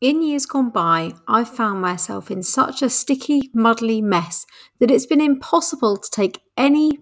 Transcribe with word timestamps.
In 0.00 0.22
years 0.22 0.46
gone 0.46 0.70
by, 0.70 1.12
I've 1.26 1.48
found 1.48 1.80
myself 1.80 2.30
in 2.30 2.44
such 2.44 2.82
a 2.82 2.90
sticky, 2.90 3.50
muddly 3.52 4.00
mess 4.00 4.46
that 4.78 4.92
it's 4.92 5.06
been 5.06 5.20
impossible 5.20 5.96
to 5.96 6.10
take 6.10 6.40
any 6.56 7.00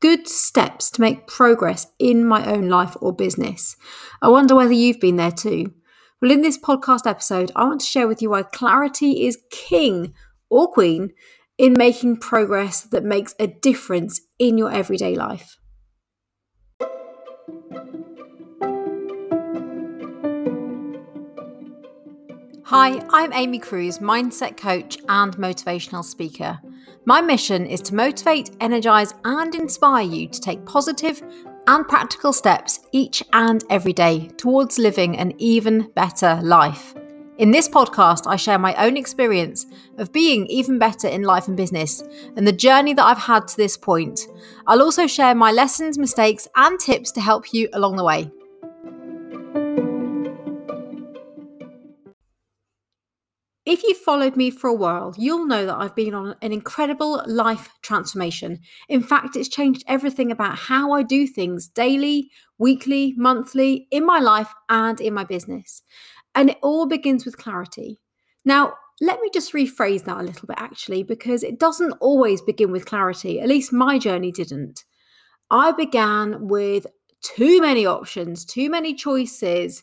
good 0.00 0.28
steps 0.28 0.90
to 0.90 1.00
make 1.00 1.26
progress 1.26 1.86
in 1.98 2.26
my 2.26 2.44
own 2.44 2.68
life 2.68 2.96
or 3.00 3.14
business. 3.14 3.76
I 4.20 4.28
wonder 4.28 4.54
whether 4.54 4.74
you've 4.74 5.00
been 5.00 5.16
there 5.16 5.32
too. 5.32 5.72
Well, 6.20 6.30
in 6.30 6.42
this 6.42 6.58
podcast 6.58 7.06
episode, 7.06 7.50
I 7.56 7.64
want 7.64 7.80
to 7.80 7.86
share 7.86 8.06
with 8.06 8.20
you 8.20 8.30
why 8.30 8.42
clarity 8.42 9.26
is 9.26 9.38
king 9.50 10.12
or 10.50 10.70
queen 10.70 11.14
in 11.56 11.72
making 11.72 12.18
progress 12.18 12.82
that 12.82 13.04
makes 13.04 13.34
a 13.38 13.46
difference 13.46 14.20
in 14.38 14.58
your 14.58 14.70
everyday 14.70 15.14
life. 15.14 15.56
Hi, 22.70 23.02
I'm 23.08 23.32
Amy 23.32 23.58
Cruz, 23.58 23.98
mindset 23.98 24.58
coach 24.58 24.98
and 25.08 25.34
motivational 25.38 26.04
speaker. 26.04 26.58
My 27.06 27.22
mission 27.22 27.64
is 27.64 27.80
to 27.80 27.94
motivate, 27.94 28.50
energize, 28.60 29.14
and 29.24 29.54
inspire 29.54 30.04
you 30.04 30.28
to 30.28 30.38
take 30.38 30.66
positive 30.66 31.22
and 31.66 31.88
practical 31.88 32.30
steps 32.30 32.80
each 32.92 33.22
and 33.32 33.64
every 33.70 33.94
day 33.94 34.28
towards 34.36 34.78
living 34.78 35.16
an 35.16 35.32
even 35.38 35.90
better 35.94 36.38
life. 36.42 36.94
In 37.38 37.52
this 37.52 37.70
podcast, 37.70 38.26
I 38.26 38.36
share 38.36 38.58
my 38.58 38.74
own 38.74 38.98
experience 38.98 39.64
of 39.96 40.12
being 40.12 40.44
even 40.48 40.78
better 40.78 41.08
in 41.08 41.22
life 41.22 41.48
and 41.48 41.56
business 41.56 42.02
and 42.36 42.46
the 42.46 42.52
journey 42.52 42.92
that 42.92 43.06
I've 43.06 43.16
had 43.16 43.48
to 43.48 43.56
this 43.56 43.78
point. 43.78 44.20
I'll 44.66 44.82
also 44.82 45.06
share 45.06 45.34
my 45.34 45.52
lessons, 45.52 45.96
mistakes, 45.96 46.46
and 46.54 46.78
tips 46.78 47.12
to 47.12 47.22
help 47.22 47.54
you 47.54 47.70
along 47.72 47.96
the 47.96 48.04
way. 48.04 48.30
Followed 54.08 54.36
me 54.36 54.48
for 54.48 54.68
a 54.68 54.74
while, 54.74 55.14
you'll 55.18 55.46
know 55.46 55.66
that 55.66 55.76
I've 55.76 55.94
been 55.94 56.14
on 56.14 56.34
an 56.40 56.50
incredible 56.50 57.22
life 57.26 57.68
transformation. 57.82 58.60
In 58.88 59.02
fact, 59.02 59.36
it's 59.36 59.50
changed 59.50 59.84
everything 59.86 60.32
about 60.32 60.56
how 60.56 60.92
I 60.92 61.02
do 61.02 61.26
things 61.26 61.68
daily, 61.68 62.30
weekly, 62.56 63.12
monthly, 63.18 63.86
in 63.90 64.06
my 64.06 64.18
life, 64.18 64.54
and 64.70 64.98
in 64.98 65.12
my 65.12 65.24
business. 65.24 65.82
And 66.34 66.48
it 66.48 66.56
all 66.62 66.86
begins 66.86 67.26
with 67.26 67.36
clarity. 67.36 68.00
Now, 68.46 68.76
let 68.98 69.20
me 69.20 69.28
just 69.30 69.52
rephrase 69.52 70.04
that 70.04 70.22
a 70.22 70.22
little 70.22 70.46
bit 70.46 70.56
actually, 70.58 71.02
because 71.02 71.42
it 71.42 71.60
doesn't 71.60 71.92
always 72.00 72.40
begin 72.40 72.72
with 72.72 72.86
clarity. 72.86 73.38
At 73.42 73.48
least 73.50 73.74
my 73.74 73.98
journey 73.98 74.32
didn't. 74.32 74.84
I 75.50 75.72
began 75.72 76.48
with 76.48 76.86
too 77.20 77.60
many 77.60 77.84
options, 77.84 78.46
too 78.46 78.70
many 78.70 78.94
choices 78.94 79.82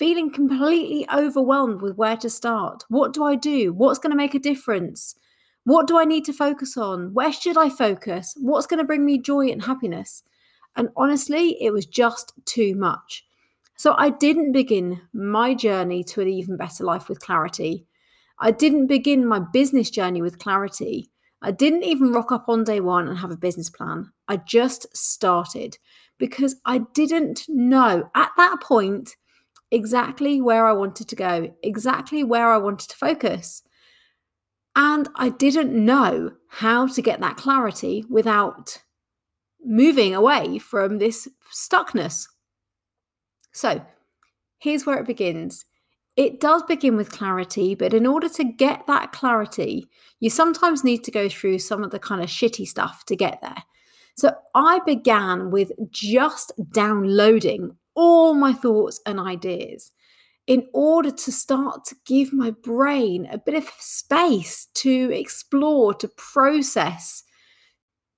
feeling 0.00 0.30
completely 0.30 1.06
overwhelmed 1.14 1.82
with 1.82 1.94
where 1.94 2.16
to 2.16 2.30
start. 2.30 2.84
What 2.88 3.12
do 3.12 3.22
I 3.22 3.34
do? 3.34 3.70
What's 3.74 3.98
going 3.98 4.12
to 4.12 4.16
make 4.16 4.34
a 4.34 4.38
difference? 4.38 5.14
What 5.64 5.86
do 5.86 5.98
I 5.98 6.06
need 6.06 6.24
to 6.24 6.32
focus 6.32 6.78
on? 6.78 7.12
Where 7.12 7.30
should 7.30 7.58
I 7.58 7.68
focus? 7.68 8.34
What's 8.40 8.66
going 8.66 8.78
to 8.78 8.86
bring 8.86 9.04
me 9.04 9.18
joy 9.20 9.48
and 9.48 9.62
happiness? 9.62 10.22
And 10.74 10.88
honestly, 10.96 11.62
it 11.62 11.74
was 11.74 11.84
just 11.84 12.32
too 12.46 12.74
much. 12.76 13.26
So 13.76 13.94
I 13.98 14.08
didn't 14.08 14.52
begin 14.52 15.02
my 15.12 15.52
journey 15.52 16.02
to 16.04 16.22
an 16.22 16.28
even 16.28 16.56
better 16.56 16.82
life 16.82 17.10
with 17.10 17.20
clarity. 17.20 17.84
I 18.38 18.52
didn't 18.52 18.86
begin 18.86 19.26
my 19.26 19.38
business 19.52 19.90
journey 19.90 20.22
with 20.22 20.38
clarity. 20.38 21.10
I 21.42 21.50
didn't 21.50 21.84
even 21.84 22.10
rock 22.10 22.32
up 22.32 22.46
on 22.48 22.64
day 22.64 22.80
one 22.80 23.06
and 23.06 23.18
have 23.18 23.32
a 23.32 23.36
business 23.36 23.68
plan. 23.68 24.12
I 24.28 24.38
just 24.38 24.96
started 24.96 25.76
because 26.16 26.56
I 26.64 26.86
didn't 26.94 27.42
know 27.48 28.08
at 28.14 28.30
that 28.38 28.62
point 28.62 29.16
exactly 29.70 30.40
where 30.40 30.66
I 30.66 30.72
wanted 30.72 31.08
to 31.08 31.16
go, 31.16 31.54
exactly 31.62 32.24
where 32.24 32.50
I 32.50 32.58
wanted 32.58 32.88
to 32.90 32.96
focus. 32.96 33.62
And 34.76 35.08
I 35.16 35.30
didn't 35.30 35.72
know 35.72 36.32
how 36.48 36.86
to 36.86 37.02
get 37.02 37.20
that 37.20 37.36
clarity 37.36 38.04
without 38.08 38.82
moving 39.64 40.14
away 40.14 40.58
from 40.58 40.98
this 40.98 41.28
stuckness. 41.52 42.26
So 43.52 43.84
here's 44.58 44.86
where 44.86 44.98
it 44.98 45.06
begins. 45.06 45.64
It 46.16 46.40
does 46.40 46.62
begin 46.64 46.96
with 46.96 47.12
clarity, 47.12 47.74
but 47.74 47.94
in 47.94 48.06
order 48.06 48.28
to 48.28 48.44
get 48.44 48.86
that 48.86 49.12
clarity, 49.12 49.88
you 50.18 50.30
sometimes 50.30 50.84
need 50.84 51.04
to 51.04 51.10
go 51.10 51.28
through 51.28 51.60
some 51.60 51.82
of 51.82 51.90
the 51.90 51.98
kind 51.98 52.22
of 52.22 52.28
shitty 52.28 52.66
stuff 52.66 53.04
to 53.06 53.16
get 53.16 53.40
there. 53.40 53.64
So 54.16 54.34
I 54.54 54.80
began 54.84 55.50
with 55.50 55.72
just 55.90 56.52
downloading 56.72 57.76
all 58.00 58.32
my 58.32 58.54
thoughts 58.54 58.98
and 59.04 59.20
ideas 59.20 59.92
in 60.46 60.66
order 60.72 61.10
to 61.10 61.30
start 61.30 61.84
to 61.84 61.94
give 62.06 62.32
my 62.32 62.50
brain 62.50 63.28
a 63.30 63.36
bit 63.36 63.54
of 63.54 63.70
space 63.78 64.68
to 64.72 65.12
explore, 65.12 65.92
to 65.92 66.08
process. 66.08 67.22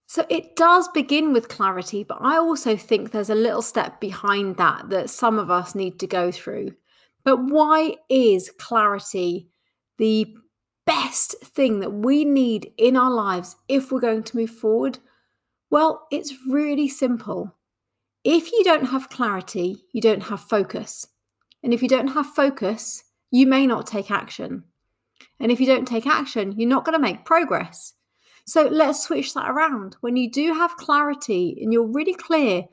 So 0.06 0.24
it 0.30 0.54
does 0.54 0.86
begin 0.94 1.32
with 1.32 1.48
clarity, 1.48 2.04
but 2.04 2.18
I 2.20 2.36
also 2.36 2.76
think 2.76 3.10
there's 3.10 3.28
a 3.28 3.34
little 3.34 3.60
step 3.60 4.00
behind 4.00 4.56
that 4.56 4.88
that 4.90 5.10
some 5.10 5.36
of 5.40 5.50
us 5.50 5.74
need 5.74 5.98
to 5.98 6.06
go 6.06 6.30
through. 6.30 6.74
But 7.24 7.38
why 7.38 7.96
is 8.08 8.52
clarity 8.56 9.48
the 9.98 10.32
best 10.86 11.34
thing 11.42 11.80
that 11.80 11.92
we 11.92 12.24
need 12.24 12.72
in 12.78 12.96
our 12.96 13.10
lives 13.10 13.56
if 13.66 13.90
we're 13.90 14.00
going 14.00 14.22
to 14.22 14.36
move 14.36 14.50
forward? 14.50 15.00
Well, 15.70 16.06
it's 16.12 16.34
really 16.48 16.88
simple. 16.88 17.56
If 18.24 18.52
you 18.52 18.62
don't 18.64 18.86
have 18.86 19.08
clarity, 19.08 19.84
you 19.92 20.00
don't 20.00 20.24
have 20.24 20.40
focus. 20.40 21.06
And 21.62 21.74
if 21.74 21.82
you 21.82 21.88
don't 21.88 22.08
have 22.08 22.26
focus, 22.26 23.04
you 23.30 23.46
may 23.46 23.66
not 23.66 23.86
take 23.86 24.10
action. 24.10 24.64
And 25.40 25.50
if 25.50 25.60
you 25.60 25.66
don't 25.66 25.88
take 25.88 26.06
action, 26.06 26.52
you're 26.56 26.68
not 26.68 26.84
going 26.84 26.94
to 26.94 27.02
make 27.02 27.24
progress. 27.24 27.94
So 28.44 28.66
let's 28.66 29.02
switch 29.02 29.34
that 29.34 29.50
around. 29.50 29.96
When 30.00 30.16
you 30.16 30.30
do 30.30 30.52
have 30.54 30.76
clarity 30.76 31.58
and 31.60 31.72
you're 31.72 31.86
really 31.86 32.14
clear, 32.14 32.64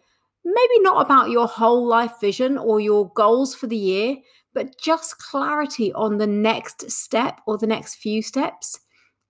maybe 0.44 0.80
not 0.80 1.06
about 1.06 1.30
your 1.30 1.48
whole 1.48 1.86
life 1.88 2.14
vision 2.20 2.58
or 2.58 2.80
your 2.80 3.12
goals 3.14 3.56
for 3.56 3.68
the 3.68 3.78
year, 3.78 4.18
but 4.54 4.80
just 4.80 5.18
clarity 5.18 5.94
on 5.94 6.18
the 6.18 6.28
next 6.28 6.90
step 6.92 7.42
or 7.48 7.58
the 7.58 7.68
next 7.68 7.96
few 7.96 8.22
steps, 8.22 8.80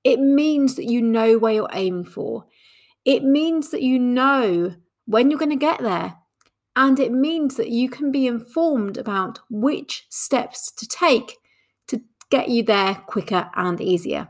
it 0.03 0.19
means 0.19 0.75
that 0.75 0.85
you 0.85 1.01
know 1.01 1.37
where 1.37 1.53
you're 1.53 1.69
aiming 1.73 2.05
for. 2.05 2.45
It 3.05 3.23
means 3.23 3.69
that 3.71 3.81
you 3.81 3.99
know 3.99 4.75
when 5.09 5.31
you're 5.31 5.39
going 5.39 5.49
to 5.49 5.55
get 5.55 5.81
there. 5.81 6.15
And 6.75 6.99
it 6.99 7.11
means 7.11 7.55
that 7.55 7.69
you 7.69 7.89
can 7.89 8.11
be 8.11 8.27
informed 8.27 8.95
about 8.95 9.39
which 9.49 10.05
steps 10.09 10.71
to 10.73 10.87
take 10.87 11.37
to 11.87 12.01
get 12.29 12.49
you 12.49 12.61
there 12.61 13.01
quicker 13.07 13.49
and 13.55 13.81
easier. 13.81 14.27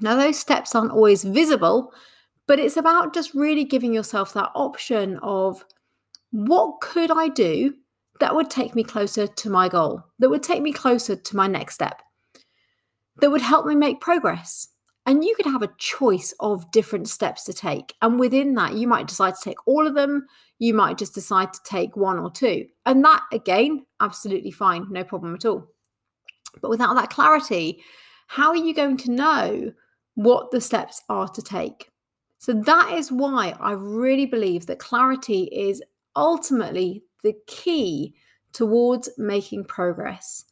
Now, 0.00 0.14
those 0.14 0.38
steps 0.38 0.76
aren't 0.76 0.92
always 0.92 1.24
visible, 1.24 1.92
but 2.46 2.60
it's 2.60 2.76
about 2.76 3.12
just 3.12 3.34
really 3.34 3.64
giving 3.64 3.92
yourself 3.92 4.32
that 4.34 4.52
option 4.54 5.18
of 5.20 5.64
what 6.30 6.80
could 6.80 7.10
I 7.10 7.26
do 7.26 7.74
that 8.20 8.36
would 8.36 8.50
take 8.50 8.76
me 8.76 8.84
closer 8.84 9.26
to 9.26 9.50
my 9.50 9.68
goal, 9.68 10.04
that 10.20 10.30
would 10.30 10.44
take 10.44 10.62
me 10.62 10.72
closer 10.72 11.16
to 11.16 11.36
my 11.36 11.48
next 11.48 11.74
step, 11.74 12.02
that 13.20 13.30
would 13.30 13.42
help 13.42 13.66
me 13.66 13.74
make 13.74 14.00
progress. 14.00 14.68
And 15.08 15.24
you 15.24 15.34
could 15.34 15.46
have 15.46 15.62
a 15.62 15.72
choice 15.78 16.34
of 16.38 16.70
different 16.70 17.08
steps 17.08 17.44
to 17.44 17.54
take. 17.54 17.94
And 18.02 18.20
within 18.20 18.54
that, 18.56 18.74
you 18.74 18.86
might 18.86 19.06
decide 19.06 19.36
to 19.36 19.40
take 19.42 19.66
all 19.66 19.86
of 19.86 19.94
them. 19.94 20.26
You 20.58 20.74
might 20.74 20.98
just 20.98 21.14
decide 21.14 21.50
to 21.54 21.60
take 21.64 21.96
one 21.96 22.18
or 22.18 22.30
two. 22.30 22.66
And 22.84 23.02
that, 23.06 23.22
again, 23.32 23.86
absolutely 24.00 24.50
fine. 24.50 24.86
No 24.90 25.04
problem 25.04 25.34
at 25.34 25.46
all. 25.46 25.66
But 26.60 26.68
without 26.68 26.92
that 26.96 27.08
clarity, 27.08 27.82
how 28.26 28.50
are 28.50 28.56
you 28.56 28.74
going 28.74 28.98
to 28.98 29.10
know 29.10 29.72
what 30.14 30.50
the 30.50 30.60
steps 30.60 31.02
are 31.08 31.28
to 31.28 31.40
take? 31.40 31.90
So 32.36 32.52
that 32.52 32.92
is 32.92 33.10
why 33.10 33.54
I 33.58 33.72
really 33.72 34.26
believe 34.26 34.66
that 34.66 34.78
clarity 34.78 35.44
is 35.44 35.82
ultimately 36.16 37.02
the 37.22 37.32
key 37.46 38.14
towards 38.52 39.08
making 39.16 39.64
progress. 39.64 40.44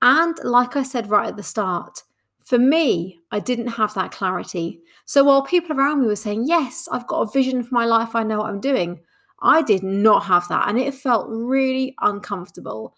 And 0.00 0.34
like 0.44 0.76
I 0.76 0.82
said 0.82 1.10
right 1.10 1.28
at 1.28 1.36
the 1.36 1.42
start, 1.42 2.04
for 2.48 2.58
me, 2.58 3.20
I 3.30 3.40
didn't 3.40 3.66
have 3.66 3.92
that 3.92 4.10
clarity. 4.10 4.80
So 5.04 5.22
while 5.22 5.42
people 5.42 5.76
around 5.76 6.00
me 6.00 6.06
were 6.06 6.16
saying, 6.16 6.44
Yes, 6.46 6.88
I've 6.90 7.06
got 7.06 7.20
a 7.20 7.30
vision 7.30 7.62
for 7.62 7.74
my 7.74 7.84
life, 7.84 8.16
I 8.16 8.22
know 8.22 8.38
what 8.38 8.48
I'm 8.48 8.58
doing, 8.58 9.00
I 9.42 9.60
did 9.60 9.82
not 9.82 10.24
have 10.24 10.48
that. 10.48 10.66
And 10.66 10.78
it 10.78 10.94
felt 10.94 11.26
really 11.28 11.94
uncomfortable. 12.00 12.96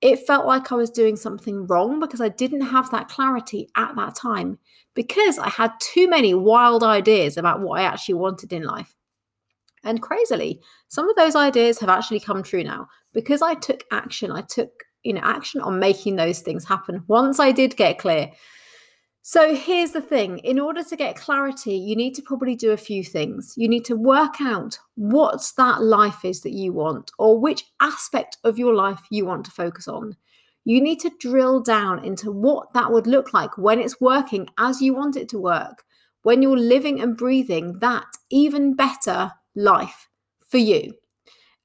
It 0.00 0.24
felt 0.24 0.46
like 0.46 0.70
I 0.70 0.76
was 0.76 0.90
doing 0.90 1.16
something 1.16 1.66
wrong 1.66 1.98
because 1.98 2.20
I 2.20 2.28
didn't 2.28 2.60
have 2.60 2.88
that 2.92 3.08
clarity 3.08 3.68
at 3.76 3.96
that 3.96 4.14
time 4.14 4.56
because 4.94 5.36
I 5.36 5.48
had 5.48 5.72
too 5.80 6.08
many 6.08 6.32
wild 6.34 6.84
ideas 6.84 7.36
about 7.36 7.62
what 7.62 7.80
I 7.80 7.82
actually 7.82 8.14
wanted 8.14 8.52
in 8.52 8.62
life. 8.62 8.94
And 9.82 10.00
crazily, 10.00 10.60
some 10.86 11.10
of 11.10 11.16
those 11.16 11.34
ideas 11.34 11.80
have 11.80 11.88
actually 11.88 12.20
come 12.20 12.44
true 12.44 12.62
now 12.62 12.86
because 13.12 13.42
I 13.42 13.54
took 13.54 13.82
action. 13.90 14.30
I 14.30 14.42
took, 14.42 14.84
you 15.02 15.14
know, 15.14 15.22
action 15.24 15.60
on 15.60 15.80
making 15.80 16.14
those 16.14 16.38
things 16.38 16.64
happen. 16.64 17.02
Once 17.08 17.40
I 17.40 17.50
did 17.50 17.76
get 17.76 17.98
clear 17.98 18.30
so 19.28 19.56
here's 19.56 19.90
the 19.90 20.00
thing 20.00 20.38
in 20.38 20.60
order 20.60 20.84
to 20.84 20.94
get 20.94 21.16
clarity, 21.16 21.74
you 21.74 21.96
need 21.96 22.14
to 22.14 22.22
probably 22.22 22.54
do 22.54 22.70
a 22.70 22.76
few 22.76 23.02
things. 23.02 23.54
You 23.56 23.66
need 23.66 23.84
to 23.86 23.96
work 23.96 24.40
out 24.40 24.78
what 24.94 25.50
that 25.56 25.82
life 25.82 26.24
is 26.24 26.42
that 26.42 26.52
you 26.52 26.72
want, 26.72 27.10
or 27.18 27.36
which 27.36 27.64
aspect 27.80 28.36
of 28.44 28.56
your 28.56 28.72
life 28.72 29.00
you 29.10 29.26
want 29.26 29.44
to 29.46 29.50
focus 29.50 29.88
on. 29.88 30.14
You 30.64 30.80
need 30.80 31.00
to 31.00 31.10
drill 31.18 31.60
down 31.60 32.04
into 32.04 32.30
what 32.30 32.72
that 32.74 32.92
would 32.92 33.08
look 33.08 33.34
like 33.34 33.58
when 33.58 33.80
it's 33.80 34.00
working 34.00 34.48
as 34.58 34.80
you 34.80 34.94
want 34.94 35.16
it 35.16 35.28
to 35.30 35.40
work, 35.40 35.82
when 36.22 36.40
you're 36.40 36.56
living 36.56 37.00
and 37.00 37.16
breathing 37.16 37.80
that 37.80 38.06
even 38.30 38.76
better 38.76 39.32
life 39.56 40.08
for 40.38 40.58
you. 40.58 40.94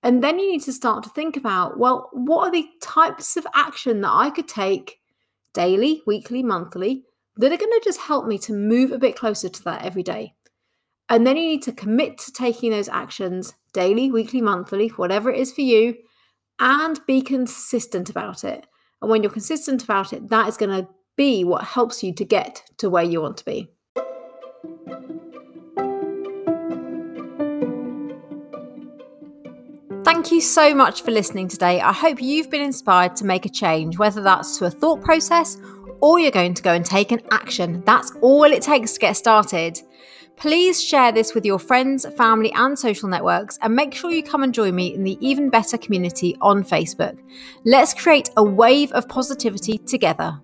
And 0.02 0.24
then 0.24 0.40
you 0.40 0.52
need 0.54 0.64
to 0.64 0.74
start 0.74 1.04
to 1.04 1.12
think 1.12 1.38
about 1.38 1.78
well, 1.78 2.10
what 2.12 2.48
are 2.48 2.52
the 2.52 2.68
types 2.82 3.38
of 3.38 3.46
action 3.54 4.02
that 4.02 4.12
I 4.12 4.32
could 4.32 4.48
take 4.48 4.98
daily, 5.54 6.02
weekly, 6.08 6.42
monthly 6.42 7.04
that 7.42 7.52
are 7.52 7.58
going 7.58 7.72
to 7.72 7.82
just 7.84 8.02
help 8.02 8.28
me 8.28 8.38
to 8.38 8.54
move 8.54 8.92
a 8.92 9.00
bit 9.00 9.16
closer 9.16 9.50
to 9.50 9.64
that 9.64 9.84
every 9.84 10.04
day? 10.04 10.34
And 11.10 11.28
then 11.28 11.36
you 11.36 11.44
need 11.44 11.64
to 11.64 11.74
commit 11.74 12.20
to 12.20 12.32
taking 12.32 12.72
those 12.72 12.88
actions 12.88 13.54
daily, 13.74 14.12
weekly, 14.12 14.42
monthly, 14.42 14.90
whatever 14.90 15.30
it 15.30 15.40
is 15.40 15.52
for 15.52 15.62
you, 15.62 15.96
and 16.60 17.00
be 17.06 17.22
consistent 17.22 18.10
about 18.10 18.44
it. 18.44 18.68
And 19.02 19.10
when 19.10 19.24
you're 19.24 19.32
consistent 19.32 19.84
about 19.84 20.14
it, 20.14 20.30
that 20.30 20.48
is 20.48 20.58
going 20.58 20.70
to 20.70 20.88
be 21.18 21.44
what 21.44 21.64
helps 21.64 22.04
you 22.04 22.14
to 22.14 22.24
get 22.24 22.64
to 22.78 22.90
where 22.90 23.04
you 23.04 23.22
want 23.22 23.38
to 23.38 23.46
be. 23.46 23.70
Thank 30.04 30.32
you 30.32 30.42
so 30.42 30.76
much 30.76 31.02
for 31.02 31.12
listening 31.12 31.48
today. 31.48 31.82
I 31.82 31.94
hope 31.94 32.22
you've 32.22 32.50
been 32.50 32.62
inspired 32.62 33.16
to 33.18 33.26
make 33.26 33.46
a 33.46 33.50
change, 33.50 33.98
whether 33.98 34.22
that's 34.22 34.58
to 34.60 34.66
a 34.66 34.70
thought 34.70 35.02
process 35.02 35.58
or 36.02 36.20
you're 36.20 36.32
going 36.32 36.54
to 36.56 36.64
go 36.64 36.74
and 36.74 36.86
take 36.86 37.12
an 37.12 37.22
action. 37.32 37.84
That's 37.86 38.12
all 38.22 38.44
it 38.44 38.62
takes 38.62 38.94
to 38.94 39.00
get 39.00 39.18
started. 39.18 39.80
Please 40.36 40.84
share 40.84 41.12
this 41.12 41.36
with 41.36 41.46
your 41.46 41.60
friends, 41.60 42.06
family, 42.18 42.52
and 42.54 42.78
social 42.78 43.08
networks, 43.08 43.60
and 43.62 43.76
make 43.76 43.94
sure 43.94 44.10
you 44.12 44.24
come 44.24 44.42
and 44.42 44.54
join 44.54 44.74
me 44.74 44.94
in 44.94 45.04
the 45.04 45.18
Even 45.26 45.50
Better 45.50 45.78
community 45.78 46.36
on 46.42 46.64
Facebook. 46.64 47.20
Let's 47.64 47.94
create 47.94 48.32
a 48.38 48.44
wave 48.44 48.92
of 48.94 49.08
positivity 49.08 49.78
together. 49.78 50.42